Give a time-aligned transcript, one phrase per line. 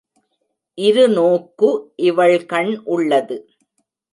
[0.77, 1.69] இருநோக்கு
[2.01, 3.37] இவள்கண் உள்ளது.